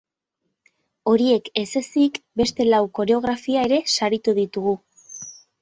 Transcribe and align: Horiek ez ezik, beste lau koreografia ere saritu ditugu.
Horiek 1.11 1.51
ez 1.63 1.67
ezik, 1.81 2.17
beste 2.43 2.67
lau 2.71 2.81
koreografia 3.01 3.69
ere 3.71 3.81
saritu 3.97 4.37
ditugu. 4.43 4.79